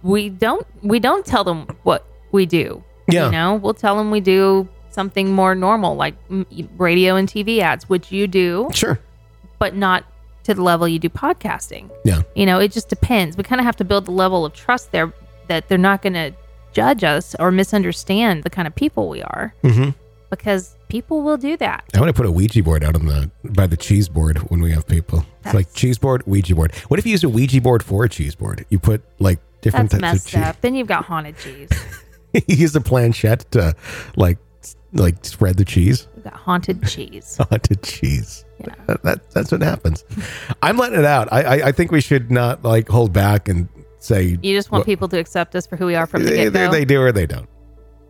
[0.03, 2.83] we don't we don't tell them what we do.
[3.09, 3.27] Yeah.
[3.27, 7.59] You know, we'll tell them we do something more normal like mm, radio and TV
[7.61, 8.99] ads, which you do, sure.
[9.59, 10.05] but not
[10.45, 11.91] to the level you do podcasting.
[12.05, 12.23] Yeah.
[12.35, 13.37] You know, it just depends.
[13.37, 15.13] We kind of have to build the level of trust there
[15.49, 16.33] that they're not going to
[16.73, 19.91] judge us or misunderstand the kind of people we are Mm-hmm.
[20.31, 21.85] because people will do that.
[21.95, 24.61] I want to put a Ouija board out on the by the cheese board when
[24.61, 25.25] we have people.
[25.45, 26.75] It's like cheese board, Ouija board.
[26.89, 28.65] What if you use a Ouija board for a cheese board?
[28.71, 30.43] You put like different That's types messed of cheese.
[30.43, 30.61] up.
[30.61, 31.69] Then you've got haunted cheese.
[32.33, 33.75] you use a planchette to
[34.17, 34.39] like
[34.93, 36.07] like spread the cheese.
[36.15, 37.37] You've got haunted cheese.
[37.51, 38.45] Haunted cheese.
[38.61, 38.75] Yeah.
[38.87, 40.05] That, that- that's what happens.
[40.63, 41.31] I'm letting it out.
[41.33, 43.69] I, I I think we should not like hold back and
[43.99, 46.31] say You just want Well, people to accept us for who we are from the
[46.31, 46.71] they, get they, go.
[46.73, 47.49] they do or they don't.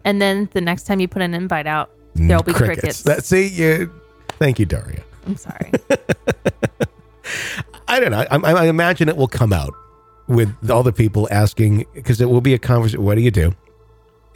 [0.05, 3.03] and then the next time you put an invite out, there'll mm, be crickets.
[3.03, 3.93] That see you.
[4.39, 5.03] Thank you, Daria.
[5.27, 5.71] I'm sorry.
[7.89, 8.25] I, don't know.
[8.31, 9.73] I, I, I imagine it will come out
[10.29, 13.03] with all the people asking because it will be a conversation.
[13.05, 13.53] What do you do?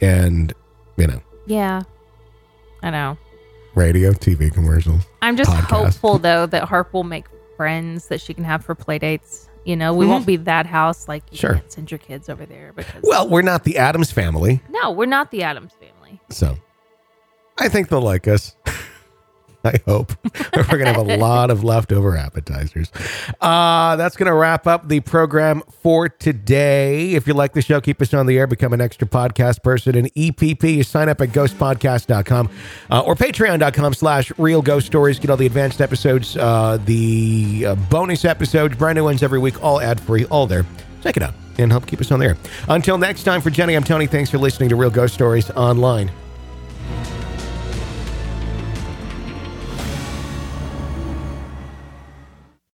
[0.01, 0.53] And
[0.97, 1.81] you know, Yeah.
[2.83, 3.17] I know.
[3.75, 5.03] radio, TV commercials.
[5.21, 5.69] I'm just Podcast.
[5.69, 7.25] hopeful though that Harp will make
[7.57, 9.47] friends that she can have for play dates.
[9.63, 10.27] You know, we won't mm-hmm.
[10.27, 11.53] be that house like you Sure.
[11.53, 15.05] can't send your kids over there because Well, we're not the Addams family, no, we're
[15.05, 16.19] not the Addams family.
[16.31, 16.57] so
[17.61, 18.55] I think they'll like us.
[19.63, 20.13] I hope
[20.55, 22.91] we're going to have a lot of leftover appetizers.
[23.39, 27.13] Uh, that's going to wrap up the program for today.
[27.13, 29.95] If you like the show, keep us on the air, become an extra podcast person.
[29.95, 32.49] And EPP, you sign up at ghostpodcast.com
[32.89, 35.19] uh, or patreon.com slash real ghost stories.
[35.19, 39.63] Get all the advanced episodes, uh, the uh, bonus episodes, brand new ones every week,
[39.63, 40.65] all ad free, all there.
[41.03, 42.37] Check it out and help keep us on the air.
[42.67, 44.07] Until next time, for Jenny, I'm Tony.
[44.07, 46.11] Thanks for listening to Real Ghost Stories Online.